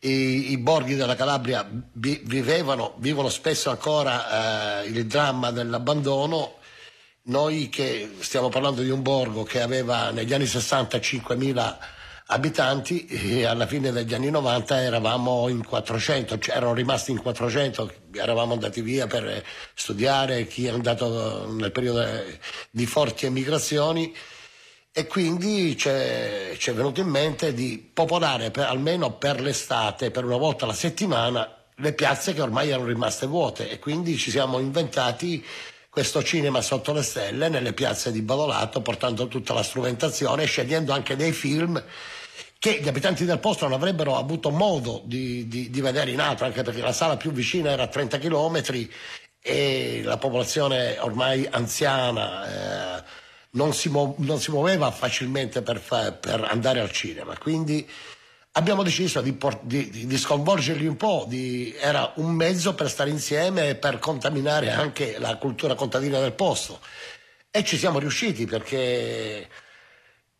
[0.00, 6.58] i, i borghi della Calabria vi- vivevano, vivono spesso ancora eh, il dramma dell'abbandono.
[7.26, 11.76] Noi che stiamo parlando di un borgo che aveva negli anni 60 5.000
[12.26, 17.92] abitanti e alla fine degli anni 90 eravamo in 400, cioè erano rimasti in 400,
[18.12, 19.42] eravamo andati via per
[19.74, 22.06] studiare, chi è andato nel periodo
[22.70, 24.14] di forti emigrazioni
[24.96, 30.36] e quindi ci è venuto in mente di popolare per- almeno per l'estate, per una
[30.36, 33.68] volta alla settimana, le piazze che ormai erano rimaste vuote.
[33.68, 35.44] E quindi ci siamo inventati
[35.90, 40.92] questo cinema sotto le stelle nelle piazze di Badolato, portando tutta la strumentazione e scegliendo
[40.92, 41.82] anche dei film
[42.60, 46.46] che gli abitanti del posto non avrebbero avuto modo di, di- di vedere in altro,
[46.46, 48.62] anche perché la sala più vicina era a 30 km
[49.40, 53.13] e la popolazione ormai anziana eh,
[53.54, 57.36] non, si mu- non si muoveva facilmente per, fa- per andare al cinema.
[57.38, 57.88] Quindi
[58.52, 63.10] abbiamo deciso di, por- di- di- sconvolgerli un po', di- era un mezzo per stare
[63.10, 66.80] insieme e per contaminare anche la cultura contadina del posto.
[67.50, 69.48] E ci siamo riusciti perché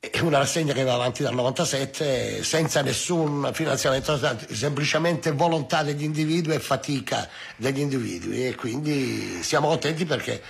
[0.00, 4.18] è una rassegna che va avanti dal 97 senza nessun finanziamento,
[4.50, 10.42] semplicemente volontà degli individui e fatica degli individui e quindi siamo contenti perché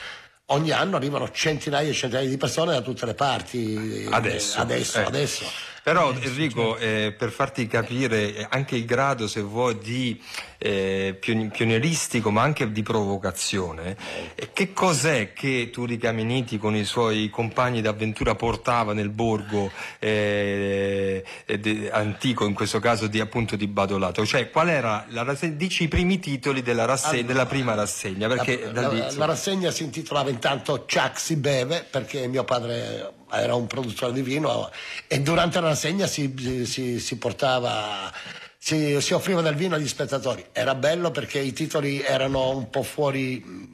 [0.47, 4.07] ogni anno arrivano centinaia e centinaia di persone da tutte le parti.
[4.11, 5.05] Adesso, Eh, adesso, eh.
[5.05, 5.45] adesso.
[5.85, 10.19] Però Enrico, eh, per farti capire eh, anche il grado, se vuoi, di
[10.57, 13.95] eh, pioni- pionieristico, ma anche di provocazione,
[14.35, 21.23] eh, che cos'è che Turi Caminiti con i suoi compagni d'avventura portava nel borgo eh,
[21.45, 24.25] eh, de- antico, in questo caso di, appunto di Badolato?
[24.25, 28.27] Cioè, qual era, la rassegna, dici i primi titoli della, rassegna, Allora, della prima rassegna,
[28.27, 33.13] perché la, lì, la- la rassegna si intitolava intanto Chuck si beve perché mio padre
[33.41, 34.71] era un produttore di vino
[35.07, 38.13] e durante la rassegna si, si- si portava
[38.59, 40.45] si, si offriva del vino agli spettatori.
[40.53, 43.73] Era bello perché i titoli erano un po' fuori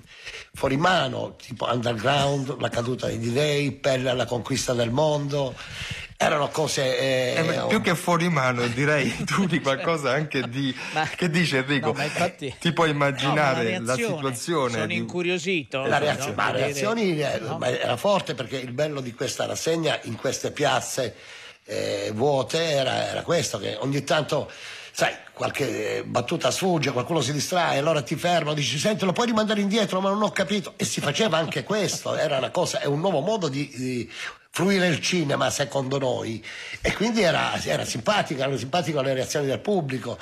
[0.53, 5.55] fuori mano tipo Underground la caduta degli dei Pelle alla conquista del mondo
[6.23, 10.75] erano cose eh, Eh, beh, più che fuori mano direi tu di qualcosa anche di
[11.17, 14.15] che dice Enrico No, ma infatti- ti puoi immaginare No, ma la reazione.
[14.17, 15.79] situazione Sono di- incuriosito.
[15.87, 16.05] La no?
[16.05, 17.57] reazione, ma reazioni eh, no?
[17.57, 21.15] ma era forte perché il bello di questa rassegna in queste piazze
[21.65, 24.51] eh, vuote era, era questo che ogni tanto
[24.93, 29.27] sai qualche eh, battuta sfugge qualcuno si distrae allora ti fermo dici senti lo puoi
[29.29, 32.87] rimandare indietro ma non ho capito e si faceva anche questo era una cosa è
[32.87, 34.11] un nuovo modo di, di
[34.51, 36.45] fruire il cinema secondo noi
[36.81, 40.19] e quindi era, era simpatica erano simpatiche le reazioni del pubblico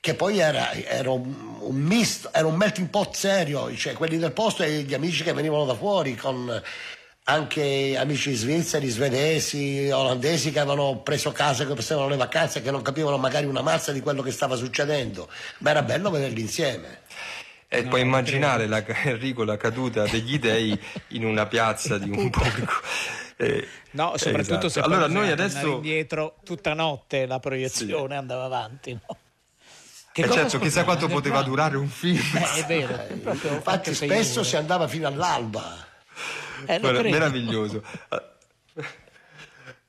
[0.00, 4.32] che poi era, era un, un misto, era un melting pot serio, cioè quelli del
[4.32, 6.62] posto e gli amici che venivano da fuori, con
[7.24, 12.80] anche amici svizzeri, svedesi, olandesi che avevano preso casa, che passavano le vacanze, che non
[12.80, 17.00] capivano magari una mazza di quello che stava succedendo, ma era bello vederli insieme.
[17.68, 22.72] E puoi immaginare la, Enrico la caduta degli dei in una piazza di un pubblico.
[23.40, 24.68] Eh, No, soprattutto esatto.
[24.68, 29.16] se allora poi noi adesso indietro tutta notte la proiezione andava avanti, no?
[30.12, 32.18] Che eh, certo, chissà quanto poteva durare un film.
[32.34, 35.86] Eh, è vero, proprio Infatti spesso si andava fino all'alba.
[36.66, 37.84] Eh, meraviglioso.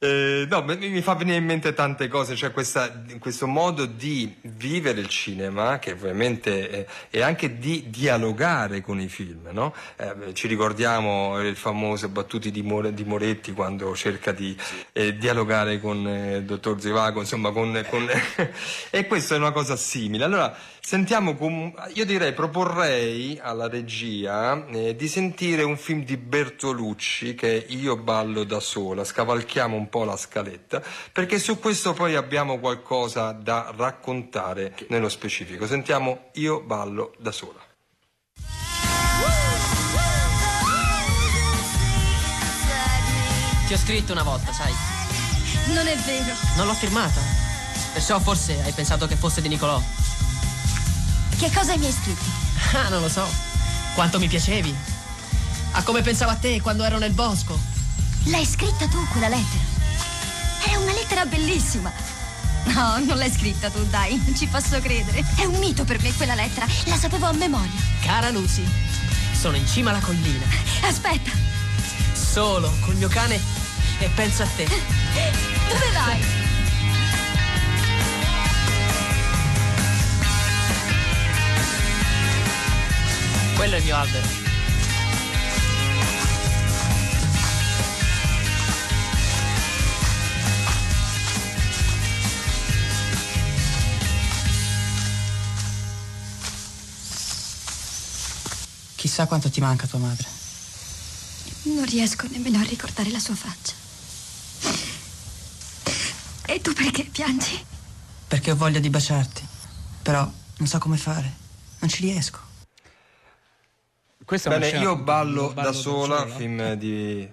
[0.02, 5.02] Eh, no, mi fa venire in mente tante cose, cioè questa- questo modo di vivere
[5.02, 9.74] il cinema, che ovviamente è, è anche di dialogare con i film, no?
[9.98, 14.56] Eh, ci ricordiamo il famoso battuti di, More- di Moretti quando cerca di
[14.94, 18.08] eh, dialogare con eh, il dottor Zivago, insomma, con, con-
[18.92, 20.24] e questa è una cosa simile.
[20.24, 27.36] Allora, sentiamo, com- io direi, proporrei alla regia eh, di sentire un film di Bertolucci
[27.36, 32.16] che è Io ballo da sola, scavalchiamo un po' la scaletta, perché su questo poi
[32.16, 35.68] abbiamo qualcosa da raccontare nello specifico.
[35.68, 37.60] Sentiamo Io ballo da sola.
[43.68, 44.74] Ti ho scritto una volta, sai?
[45.74, 46.34] Non è vero.
[46.56, 47.22] Non l'ho firmata.
[47.94, 49.80] Perciò forse hai pensato che fosse di Nicolò.
[51.38, 52.24] Che cosa mi hai scritto?
[52.74, 53.28] Ah, non lo so.
[53.94, 54.76] Quanto mi piacevi.
[55.74, 57.58] A come pensavo a te quando ero nel bosco.
[58.26, 59.69] L'hai scritta tu quella lettera?
[60.68, 61.92] Era una lettera bellissima.
[62.66, 65.24] No, non l'hai scritta tu, dai, non ci posso credere.
[65.36, 67.72] È un mito per me quella lettera, la sapevo a memoria.
[68.02, 68.64] Cara Lucy,
[69.34, 70.46] sono in cima alla collina.
[70.84, 71.32] Aspetta,
[72.14, 73.40] Solo col mio cane
[74.00, 74.66] e penso a te.
[74.66, 76.22] dove vai?
[83.56, 84.49] Quello è il mio albero.
[99.00, 100.28] Chissà quanto ti manca tua madre.
[101.74, 103.74] Non riesco nemmeno a ricordare la sua faccia.
[106.46, 107.64] E tu perché piangi?
[108.28, 109.48] Perché ho voglia di baciarti.
[110.02, 111.34] Però non so come fare.
[111.80, 112.40] Non ci riesco.
[114.26, 117.26] Questa è una Bene, scena- io ballo, Io ballo da sola, film di...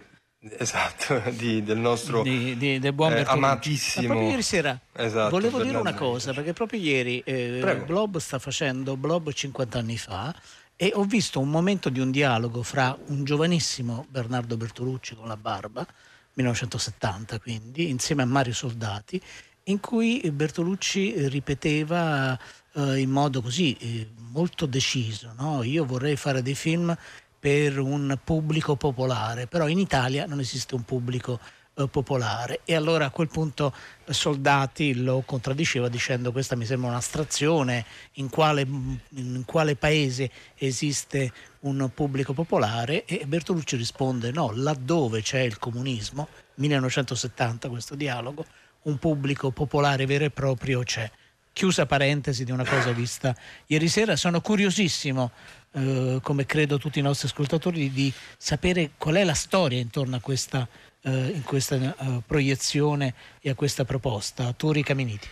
[0.59, 5.30] Esatto, di- del nostro di, di- del buon eh, amatissimo Ma proprio ieri sera Esatto,
[5.30, 7.82] volevo dire una cosa, perché proprio ieri eh.
[7.84, 10.32] Blob sta facendo Blob 50 anni fa
[10.77, 15.37] e ho visto un momento di un dialogo fra un giovanissimo Bernardo Bertolucci con la
[15.37, 15.87] barba,
[16.35, 19.20] 1970 quindi, insieme a Mario Soldati,
[19.64, 22.39] in cui Bertolucci ripeteva
[22.74, 25.62] eh, in modo così eh, molto deciso, no?
[25.62, 26.97] io vorrei fare dei film
[27.39, 31.41] per un pubblico popolare, però in Italia non esiste un pubblico
[31.79, 33.74] eh, popolare e allora a quel punto
[34.07, 38.66] eh, Soldati lo contraddiceva dicendo questa mi sembra un'astrazione, in quale,
[39.11, 46.29] in quale paese esiste un pubblico popolare e Bertolucci risponde no, laddove c'è il comunismo,
[46.55, 48.47] 1970 questo dialogo,
[48.83, 51.11] un pubblico popolare vero e proprio c'è.
[51.53, 53.35] chiusa parentesi di una cosa vista
[53.66, 54.16] ieri sera.
[54.16, 55.31] Sono curiosissimo,
[55.72, 60.20] eh, come credo tutti i nostri ascoltatori, di sapere qual è la storia intorno a
[60.20, 60.68] questa,
[61.11, 64.52] in questa eh, proiezione e a questa proposta.
[64.52, 65.28] Turi Caminiti.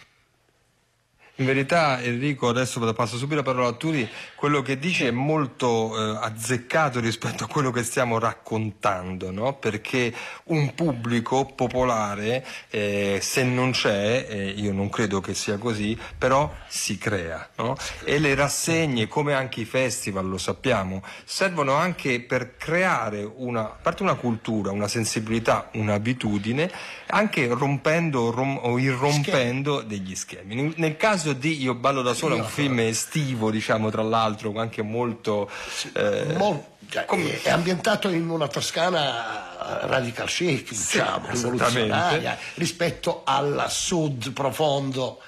[1.39, 5.93] In verità Enrico, adesso passo subito la parola a Turi, quello che dici è molto
[5.97, 9.55] eh, azzeccato rispetto a quello che stiamo raccontando, no?
[9.55, 10.15] perché
[10.45, 16.55] un pubblico popolare, eh, se non c'è, eh, io non credo che sia così, però
[16.69, 17.51] si crea.
[17.57, 17.75] No?
[18.05, 24.05] E le rassegne, come anche i festival, lo sappiamo, servono anche per creare una, parte
[24.05, 26.71] una cultura, una sensibilità, un'abitudine,
[27.07, 30.75] anche rompendo rom, o irrompendo degli schemi.
[30.77, 35.51] Nel caso di Io ballo da sola, un film estivo, diciamo, tra l'altro, anche molto...
[35.95, 37.41] Eh, Mol, cioè, come...
[37.43, 45.21] È ambientato in una Toscana radical chic, diciamo, sì, rivoluzionaria, rispetto al sud profondo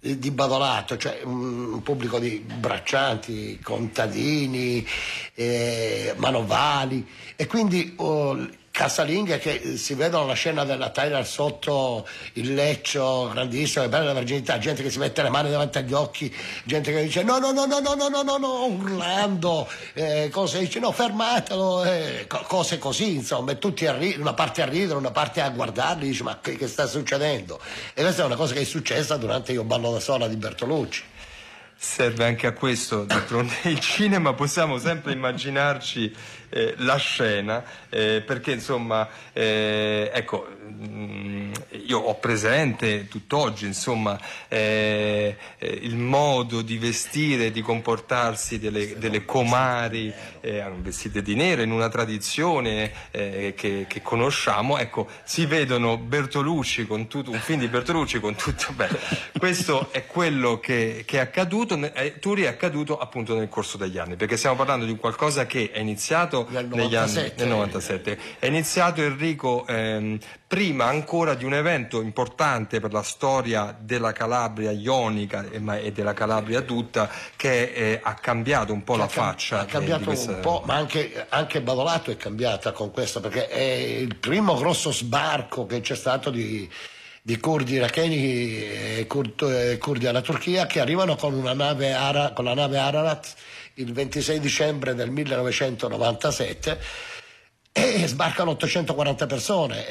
[0.00, 4.86] di Badolato, cioè un pubblico di braccianti, contadini,
[5.34, 8.48] eh, manovali e quindi oh,
[8.78, 14.12] casalinghe che si vedono la scena della Tyler sotto il leccio grandissimo, è bella la
[14.12, 17.50] verginità, gente che si mette le mani davanti agli occhi, gente che dice no, no,
[17.50, 22.44] no, no, no, no, no, no, no urlando, eh, cose, dice no, fermatelo, eh, co-
[22.46, 26.06] cose così, insomma, e tutti a ri- una parte a ridere, una parte a guardarli,
[26.06, 27.58] dice ma che, che sta succedendo?
[27.94, 31.02] E questa è una cosa che è successa durante Io ballo da sola di Bertolucci
[31.80, 33.54] serve anche a questo, d'altronde.
[33.70, 36.12] Il cinema possiamo sempre immaginarci
[36.48, 41.27] eh, la scena, eh, perché insomma, eh, ecco, mh,
[41.88, 44.18] io ho presente tutt'oggi insomma,
[44.48, 51.62] eh, eh, il modo di vestire, di comportarsi delle, delle comari eh, vestite di nero
[51.62, 57.68] in una tradizione che, che, conosciamo, ecco, si vedono Bertolucci con tutto, un film di
[57.68, 58.88] Bertolucci con tutto, beh,
[59.38, 61.78] questo è quello che, che è accaduto,
[62.20, 65.80] Turi è accaduto appunto nel corso degli anni, perché stiamo parlando di qualcosa che è
[65.80, 67.20] iniziato nel negli 97.
[67.20, 68.18] anni nel 97.
[68.38, 70.18] È iniziato Enrico ehm,
[70.48, 75.92] prima ancora di un evento importante per la storia della Calabria ionica e, ma, e
[75.92, 79.60] della Calabria tutta che eh, ha cambiato un po' la ha faccia.
[79.60, 80.32] Ha cambiato questa...
[80.32, 84.90] un po', ma anche, anche Badolato è cambiata con questo perché è il primo grosso
[84.90, 86.68] sbarco che c'è stato di
[87.20, 92.54] di curdi iracheni e curdi alla Turchia che arrivano con, una nave Ara, con la
[92.54, 93.34] nave Ararat
[93.74, 96.80] il 26 dicembre del 1997
[97.72, 99.86] e sbarcano 840 persone.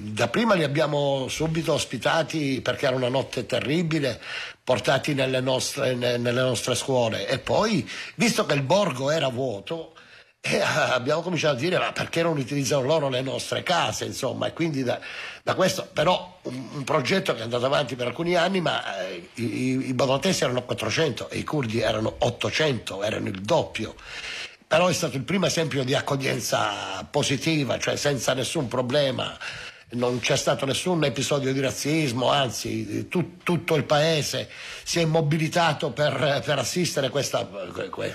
[0.00, 4.20] Da prima li abbiamo subito ospitati perché era una notte terribile,
[4.62, 7.26] portati nelle nostre, nelle nostre scuole.
[7.28, 9.94] E poi, visto che il borgo era vuoto,
[10.46, 14.04] e abbiamo cominciato a dire ma perché non utilizzano loro le nostre case?
[14.04, 15.00] Insomma e quindi da,
[15.42, 19.30] da questo però un, un, progetto che è andato avanti per alcuni anni ma eh,
[19.36, 23.94] i, i bangladesi erano 400 e i curdi erano 800 erano il doppio
[24.66, 29.36] però è stato il primo esempio di accoglienza positiva cioè senza nessun problema
[29.94, 34.48] non c'è stato nessun episodio di razzismo, anzi tu, tutto il paese
[34.82, 37.48] si è mobilitato per, per assistere questa,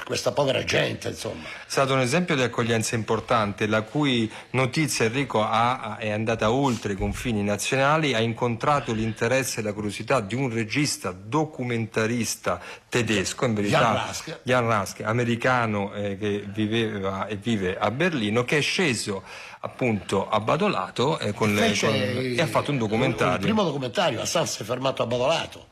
[0.05, 1.09] questa, povera gente.
[1.09, 1.43] Insomma.
[1.43, 6.93] È stato un esempio di accoglienza importante, la cui notizia Enrico ha, è andata oltre
[6.93, 13.53] i confini nazionali, ha incontrato l'interesse e la curiosità di un regista documentarista tedesco, in
[13.53, 18.61] verità Jan Rask, Jan Rask americano eh, che viveva e vive a Berlino, che è
[18.61, 19.23] sceso
[19.61, 23.35] appunto a Badolato eh, con le, con, e ha fatto un documentario.
[23.35, 25.67] Il primo documentario, Assad si è fermato a Badolato,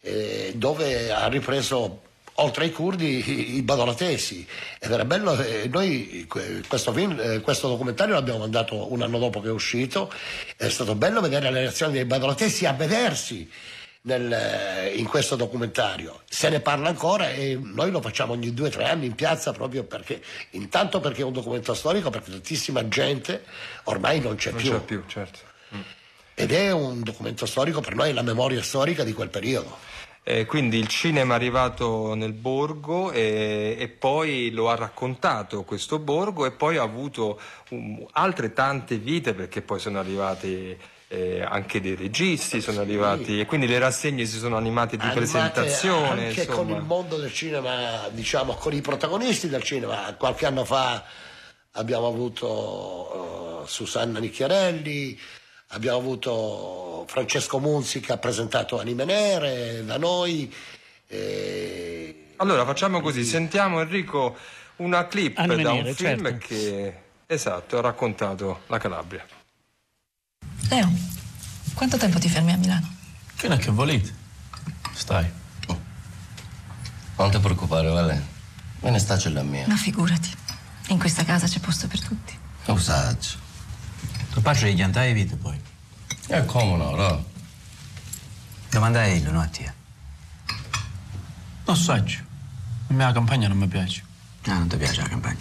[0.00, 2.02] eh, dove ha ripreso
[2.40, 4.46] oltre ai curdi i, badolatesi.
[4.78, 6.26] Ed era bello eh, noi
[6.68, 10.12] questo, film, eh, questo, documentario l'abbiamo mandato un anno dopo che è uscito.
[10.56, 13.48] È stato bello vedere le reazioni dei badolatesi a vedersi
[14.02, 16.22] nel, in questo documentario.
[16.28, 19.52] Se ne parla ancora e noi lo facciamo ogni due o tre anni in piazza
[19.52, 23.44] proprio perché, intanto perché è un documento storico, perché tantissima gente
[23.84, 24.70] ormai non c'è non più.
[24.70, 25.38] C'è più certo.
[25.74, 25.80] mm.
[26.34, 29.96] Ed è un documento storico per noi, la memoria storica di quel periodo.
[30.22, 35.98] Eh, quindi il cinema è arrivato nel borgo e, e, poi lo ha raccontato questo
[35.98, 37.40] borgo e poi ha avuto
[37.70, 40.76] um, altre tante vite perché poi sono arrivati
[41.08, 42.82] eh, anche dei registi sono sì.
[42.82, 46.56] arrivati e quindi le rassegne si sono animate di animate presentazione anche insomma.
[46.56, 51.02] con il mondo del cinema diciamo con i protagonisti del cinema qualche anno fa
[51.72, 55.18] abbiamo avuto uh, Susanna Nicchiarelli
[55.68, 60.54] abbiamo avuto Francesco Munzi che ha presentato Anime Nere da noi
[61.06, 62.32] e...
[62.36, 64.36] allora facciamo così sentiamo Enrico
[64.76, 66.46] una clip Anime da Nere, un film certo.
[66.46, 66.94] che
[67.24, 69.24] esatto ha raccontato la Calabria
[70.68, 70.92] Leo,
[71.74, 72.86] quanto tempo ti fermi a Milano?
[73.34, 74.14] Fino a che volete.
[74.92, 75.30] Stai.
[77.16, 78.36] Non ti preoccupare, Vale.
[78.80, 79.66] Me ne sta la mia.
[79.66, 80.30] Ma figurati,
[80.88, 82.32] in questa casa c'è posto per tutti.
[82.66, 83.36] Lo saggio.
[84.32, 85.60] Tu faccio di chiantare vite poi.
[86.28, 87.24] E come no, no?
[88.70, 89.72] Domanda a Elio, no a te.
[91.64, 92.20] Non saggio.
[92.86, 94.04] La mia campagna non mi piace.
[94.46, 95.40] Ah, non ti piace la campagna.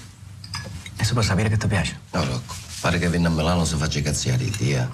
[0.95, 1.99] E si può sapere che ti piace?
[2.11, 2.55] No, Rocco.
[2.79, 4.89] Pare che viene a Milano si faccia cazziare di tia.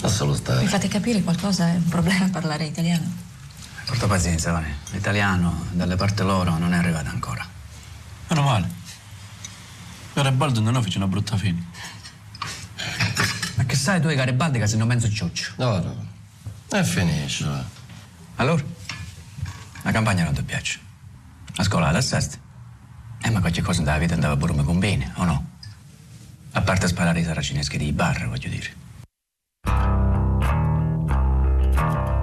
[0.00, 0.66] Lascialo Mi stare.
[0.66, 1.68] fate capire qualcosa?
[1.68, 3.26] È un problema parlare italiano?
[3.84, 4.76] Porta pazienza, Vane.
[4.90, 7.46] L'italiano dalle parti loro non è arrivato ancora.
[8.28, 8.68] Meno male.
[10.12, 11.64] Garibaldi non fece una brutta fine.
[13.54, 15.52] Ma che sai tu, Garibaldi, che sei un mezzo cioccio?
[15.56, 16.06] No, no.
[16.70, 17.44] E finisce.
[17.44, 17.64] va.
[18.36, 18.62] Allora?
[19.82, 20.78] La campagna non ti piace?
[21.54, 22.36] La scuola la sesta?
[23.20, 25.46] Eh, ma qualche cosa nella vita andava pure come conviene, o no?
[26.52, 28.74] A parte sparare i saracineschi di bar, voglio dire.
[31.80, 32.17] I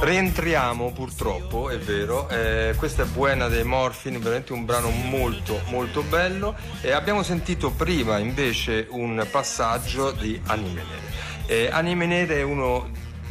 [0.00, 6.02] Rientriamo purtroppo, è vero, eh, questa è Buena dei Morphin, veramente un brano molto molto
[6.02, 11.12] bello e abbiamo sentito prima invece un passaggio di Anime Nere.
[11.46, 12.90] Eh, Anime Nere è uno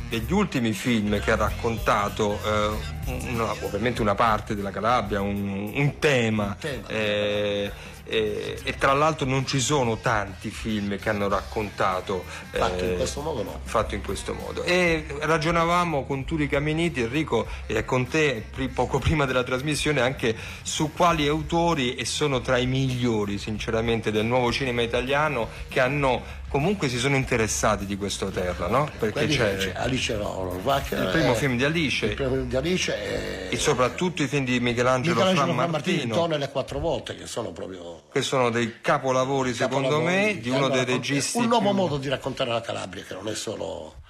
[0.10, 6.00] degli ultimi film che ha raccontato eh, una- ovviamente una parte della Calabria, un, un
[6.00, 6.56] tema.
[6.88, 7.72] eh,
[8.06, 12.96] eh, e tra l'altro non ci sono tanti film che hanno raccontato Fatto in eh,
[12.96, 13.60] questo modo no.
[13.64, 14.64] fatto in questo modo.
[14.64, 20.92] E ragionavamo con Turi Caminiti, Enrico, e con te poco prima della trasmissione anche su
[20.94, 26.88] quali autori, e sono tra i migliori sinceramente del nuovo cinema italiano, che hanno comunque
[26.88, 28.88] si sono interessati di questo terra, no?
[29.00, 32.56] Perché c'è c'è Alice Rohrwacher, il primo eh, film di Alice il primo film di
[32.56, 37.50] Alice e soprattutto i film di Michelangelo, Michelangelo Martino, Tone le quattro volte che sono
[37.50, 41.78] proprio che sono dei capolavori secondo capolavori me di uno dei registi un nuovo più-
[41.78, 44.02] modo di raccontare la Calabria che non è solo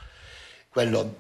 [0.70, 1.16] quello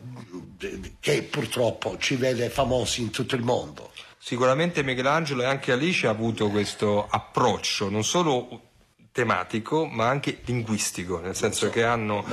[0.99, 3.91] che purtroppo ci vede famosi in tutto il mondo.
[4.17, 8.71] Sicuramente Michelangelo e anche Alice ha avuto questo approccio, non solo
[9.13, 12.25] tematico, ma anche linguistico, nel senso che hanno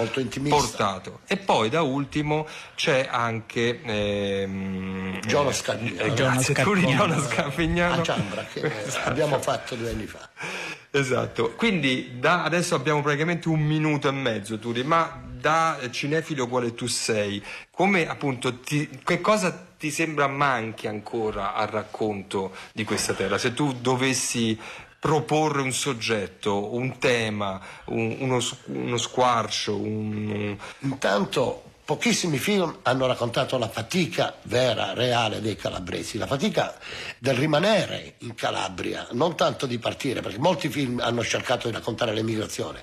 [0.48, 1.20] portato.
[1.26, 8.00] E poi da ultimo c'è anche ehm, Jonas eh, Scarpignano eh, grazie, Jonas Scarpignano.
[8.00, 8.72] a Ciambra che eh,
[9.04, 10.26] abbiamo fatto due anni fa.
[10.90, 16.74] Esatto, quindi da adesso abbiamo praticamente un minuto e mezzo, Turi, ma da cinefilo quale
[16.74, 23.12] tu sei, come appunto ti- che cosa ti sembra manchi ancora al racconto di questa
[23.12, 23.36] terra?
[23.38, 24.58] Se tu dovessi
[25.00, 30.56] proporre un soggetto, un tema, un- uno, uno squarcio, un...
[30.80, 36.78] Intanto pochissimi film hanno raccontato la fatica vera, reale dei calabresi, la fatica
[37.18, 42.14] del rimanere in Calabria, non tanto di partire, perché molti film hanno cercato di raccontare
[42.14, 42.82] l'emigrazione,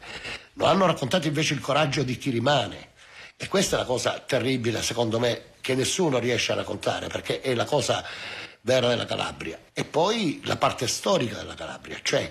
[0.53, 2.89] ma hanno raccontato invece il coraggio di chi rimane.
[3.37, 7.53] E questa è la cosa terribile, secondo me, che nessuno riesce a raccontare, perché è
[7.53, 8.03] la cosa
[8.67, 9.57] vera della Calabria.
[9.71, 12.29] E poi la parte storica della Calabria, cioè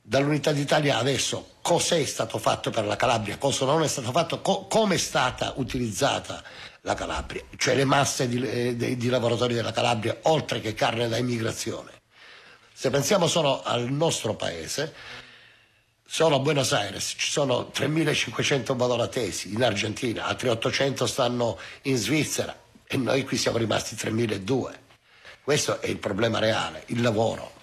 [0.00, 4.64] dall'unità d'Italia adesso cos'è stato fatto per la Calabria, cosa non è stato fatto, co-
[4.66, 6.42] come è stata utilizzata
[6.80, 11.08] la Calabria, cioè le masse di, eh, di- di lavoratori della Calabria, oltre che carne
[11.08, 11.90] da immigrazione.
[12.72, 14.94] Se pensiamo solo al nostro paese,
[16.06, 22.58] solo a Buenos Aires ci sono 3.500 badolatesi, in Argentina altri 800 stanno in Svizzera
[22.86, 24.88] e noi qui siamo rimasti 3.200.
[25.50, 27.54] Questo è il problema reale, il lavoro.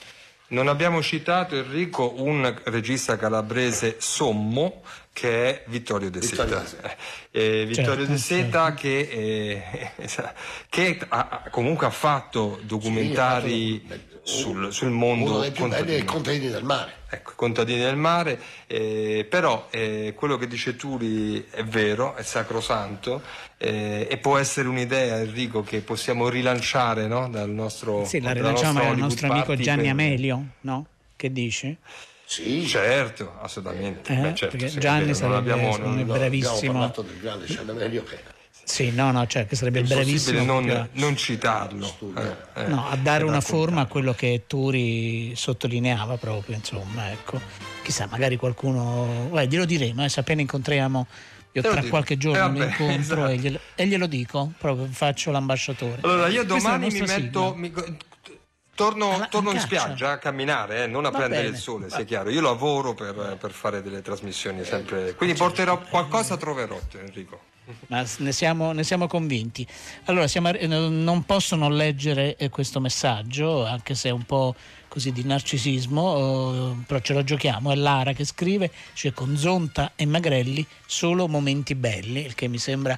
[0.48, 4.82] Non abbiamo citato Enrico un regista calabrese sommo
[5.14, 6.96] che è Vittorio De Vittorio Seta.
[7.32, 9.92] Eh, Vittorio Certo, De Seta che, eh,
[10.68, 13.88] che ha- comunque ha fatto documentari
[14.28, 16.04] sul, sul mondo uno dei più belli è contadino.
[16.04, 16.92] i contadini del mare.
[17.10, 22.24] Ecco, i contadini del mare, eh, però eh, quello che dice Turi è vero, è
[22.24, 23.22] sacrosanto
[23.58, 27.30] eh, e può essere un'idea, Enrico, che possiamo rilanciare no?
[27.30, 30.86] dal nostro Sì, la rilanciamo nostra al nostro amico Party Gianni per- Amelio, no?
[31.16, 31.78] Che dici?
[32.26, 34.12] Sì, certo, assolutamente.
[34.14, 36.56] Eh, Beh, certo, Gianni vero, non sarebbe abbiamo- me non- bravissimo.
[36.58, 38.20] Abbiamo parlato del grande Giannamelio che
[38.68, 41.98] Sì, no, no, cioè che sarebbe È bravissimo impossibile proprio non, non citarlo.
[42.18, 47.40] eh, eh, no, a dare una forma a quello che Turi sottolineava proprio, insomma, ecco.
[47.82, 49.30] Chissà, magari qualcuno...
[49.32, 51.08] Beh, glielo diremo, eh, se appena incontriamo...
[51.54, 51.88] Io tra dico.
[51.88, 52.96] qualche giorno Eh, vabbè, incontro
[53.26, 53.28] esatto.
[53.32, 56.00] e, glielo, e glielo dico, proprio faccio l'ambasciatore.
[56.02, 57.54] Allora, io domani mi metto.
[57.56, 57.74] mi-
[58.76, 61.56] torno Alla- torno in spiaggia a camminare, eh, non a Va prendere bene.
[61.56, 62.30] il sole, sia chiaro.
[62.30, 65.16] Io lavoro per, per fare delle trasmissioni sempre.
[65.16, 67.40] Quindi porterò qualcosa, troverò, Enrico.
[67.88, 69.68] Ma ne siamo, ne siamo convinti.
[70.06, 74.56] Allora, siamo non posso non leggere eh, questo messaggio, anche se è un po'
[74.88, 77.72] così di narcisismo, eh, però ce lo giochiamo.
[77.72, 82.58] È Lara che scrive, cioè con Zonta e Magrelli solo momenti belli, il che mi
[82.58, 82.98] sembra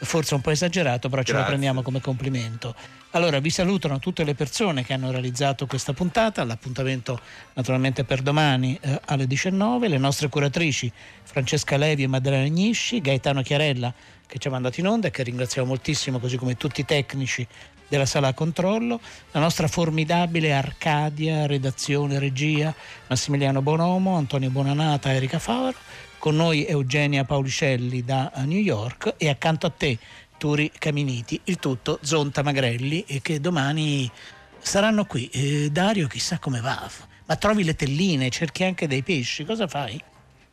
[0.00, 1.54] forse un po' esagerato, però ce lo Grazie.
[1.54, 2.74] prendiamo come complimento.
[3.12, 7.18] Allora, vi salutano tutte le persone che hanno realizzato questa puntata, l'appuntamento
[7.54, 13.40] naturalmente per domani eh, alle 19, le nostre curatrici Francesca Levi e Maddalena Agnisci, Gaetano
[13.42, 13.92] Chiarella
[14.28, 17.46] che ci ha mandato in onda e che ringraziamo moltissimo, così come tutti i tecnici
[17.88, 19.00] della sala controllo,
[19.32, 22.74] la nostra formidabile Arcadia, redazione, regia,
[23.08, 25.76] Massimiliano Bonomo, Antonio Bonanata, Erika Favaro,
[26.18, 29.98] con noi Eugenia Paulicelli da eh, New York e accanto a te
[30.36, 34.10] Turi Caminiti, il tutto Zonta Magrelli e che domani
[34.58, 35.28] saranno qui.
[35.30, 36.88] Eh, Dario chissà come va,
[37.26, 40.00] ma trovi le telline, cerchi anche dei pesci, cosa fai?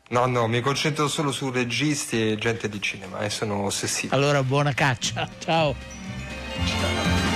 [0.09, 4.13] No, no, mi concentro solo su registi e gente di cinema e sono ossessivo.
[4.13, 5.27] Allora buona caccia.
[5.39, 5.75] Ciao.
[6.63, 7.34] 違う。